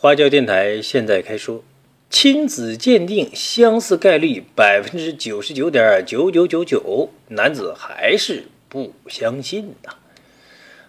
[0.00, 1.64] 花椒电台现在开说，
[2.08, 9.96] 亲子鉴定相似概率百分之九十九点九九九九，男子还是不相信呐。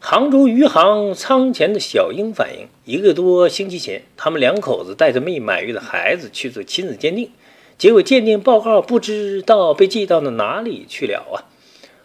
[0.00, 7.30] 杭州余杭仓前的小英反映，一个多星期前，他们两口子带着没满月的孩子去做亲子鉴定，
[7.78, 11.46] 结果鉴定报告不知道被寄到了哪里去了啊！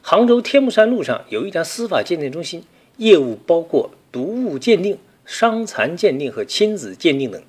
[0.03, 2.63] 杭州天目山路上有一家司法鉴定中心，
[2.97, 4.99] 业务包括毒物鉴定。
[5.31, 7.41] 伤残鉴定和亲子鉴定等。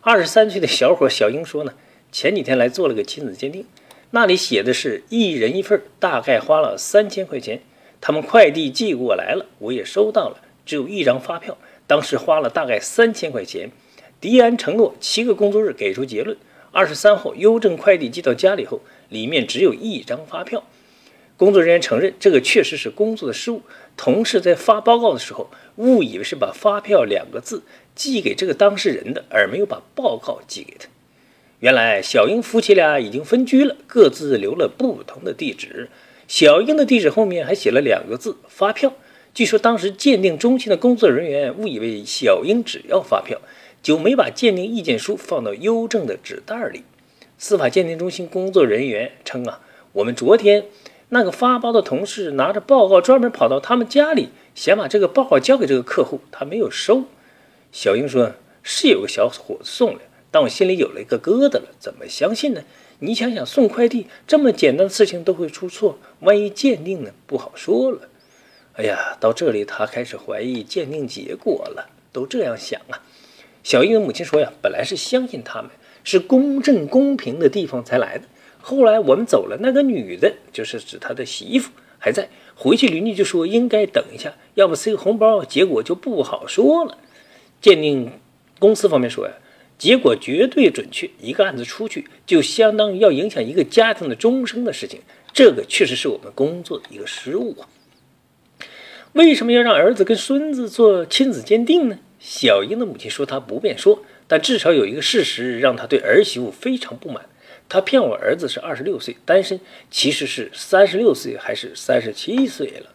[0.00, 1.74] 二十三岁的小伙小英说呢，
[2.10, 3.66] 前几天来做了个亲子鉴定，
[4.12, 7.60] 那里写的是一人一份，大概花了三千块钱。
[8.00, 13.70] 他们快递寄过来了，我也收到了，只有一张发票，当时花了大概三千块钱。
[14.18, 16.38] 迪安承诺七个工作日给出结论。
[16.72, 18.80] 二十三号邮政快递寄到家里后，
[19.10, 20.64] 里面只有一张发票。
[21.36, 23.60] 工作人员承认，这个确实是工作的失误。
[23.94, 27.62] 同事在发报告的时候，误以为是把“发票”两个字
[27.94, 30.88] 寄给这个当事人的，而没有把报告寄给他。
[31.60, 35.88] 原来，小英夫妻俩已经分居了，各自留了不同的地址。
[36.26, 38.94] 小英的地址后面还写了两个字“发票”。
[39.34, 43.38] 据说当时鉴定中心的工作人员误以为小英只要发票，
[43.82, 46.84] 就没把鉴定意见书放到邮政的纸袋里。
[47.36, 49.60] 司法鉴定中心工作人员称：“啊，
[49.92, 50.64] 我们昨天。”
[51.08, 57.04] 那个发包的同事拿着报告，专门跑到他们家里，想把这个报告交给这个客户，他没有收。
[57.70, 58.32] 小英说
[58.64, 60.00] ：“是有个小伙子送来，
[60.32, 62.62] 但我心里有了一个疙瘩了，怎么相信呢？
[62.98, 67.10] 你想想，送快递这么简单的事情都会出错，万一鉴定呢？
[67.26, 68.08] 不好说了。
[68.72, 73.02] 哎呀，到这里他开始怀疑鉴定结果了，都这样想啊。
[73.62, 75.70] 小英的母亲说呀，本来是相信他们
[76.02, 78.24] 是公正公平的地方才来的。”
[78.68, 82.28] 后来我们走了，那个女的，就是指他的媳妇还在。
[82.56, 86.98] 回去邻居就说应该等一下，要不塞个红包，结果就不好说了。
[87.60, 88.10] 鉴定
[88.58, 89.34] 公司方面说呀，
[89.78, 95.00] 结果绝对准确，一个案子出去就相当于要影响一个家庭的终生的事情，
[95.32, 97.68] 这个确实是我们工作的一个失误啊。
[99.12, 102.00] 为什么要让儿子跟孙子做亲子鉴定呢？
[102.18, 107.26] 小英的母亲说她不便说，但至少有一个事实让她对儿媳妇非常不满。
[107.68, 109.60] 他骗我儿子是二十六岁单身，
[109.90, 112.90] 其实是三十六岁还是三十七岁了？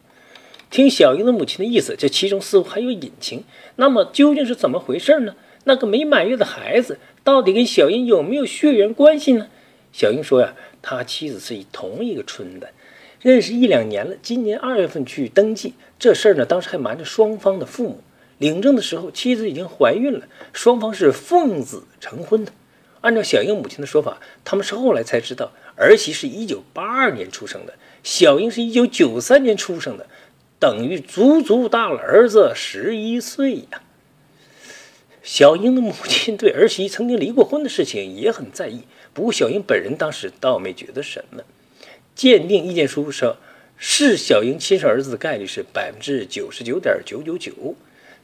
[0.69, 3.43] 听小英的母亲的意思，这其中似乎还有隐情。
[3.75, 5.35] 那么究竟是怎么回事呢？
[5.65, 9.47] 那个没满月的孩子到底跟小英有没有血缘关系呢？
[9.91, 12.69] 小英说呀，他妻子是同一个村的，
[13.21, 14.15] 认识一两年了。
[14.21, 18.01] 今年二月份去登记这事儿呢，当时还瞒着双方的父母。
[18.38, 22.51] 领证的时候，妻子已经怀孕了，双方是奉子成婚的。
[23.01, 27.73] 按照小英母亲的说法，他们是后来才知道儿媳是一九八二年出生的，
[28.03, 30.07] 小英是一九九三年出生的，
[30.59, 33.81] 等于足足大了儿子十一岁呀。
[35.23, 38.81] 小英的母亲对儿媳曾经离过婚的事情也很在意，
[39.13, 41.44] 不过小英本人当时倒没觉得什么。
[42.16, 43.38] 鉴定意见书上
[43.78, 47.75] 是小英亲生儿子的概率是百分之九十九点九九九。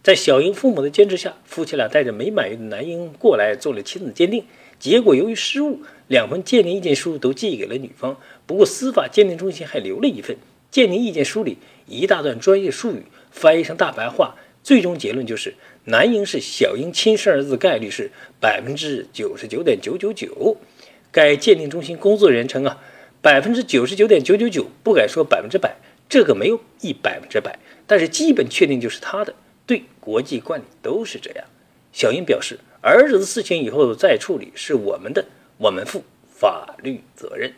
[0.03, 4.45] 在小英父母的坚持下，夫妻俩带着没满月的男婴过来做了亲子鉴定。
[4.79, 8.17] 结果由于失误，两份鉴定意见书都寄给了女方。
[8.45, 10.37] 不过司法鉴定中心还留了一份
[10.69, 11.57] 鉴定意见书里
[11.87, 15.55] 一大段专业术语，翻译成大白话，最终结论就是
[15.85, 20.57] 男婴是小英亲生儿子，概率是百分之九十九点九九九。
[21.11, 22.79] 该鉴定中心工作人员称啊，
[23.21, 25.77] 百分之九十九点九九九不敢说百分之百，
[26.07, 27.57] 这个没有一百分之百，
[27.87, 29.33] 但是基本确定就是他的。
[29.65, 31.45] 对，国际惯例都是这样。
[31.91, 32.59] 小英表示。
[32.79, 35.25] 儿子的事情以后再处理是我们的，
[35.57, 37.51] 我们负法律责任。